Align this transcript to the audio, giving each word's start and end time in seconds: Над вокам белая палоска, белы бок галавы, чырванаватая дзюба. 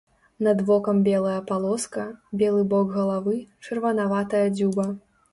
Над 0.45 0.61
вокам 0.67 1.01
белая 1.07 1.35
палоска, 1.49 2.05
белы 2.41 2.63
бок 2.71 2.87
галавы, 2.95 3.35
чырванаватая 3.67 4.43
дзюба. 4.55 4.87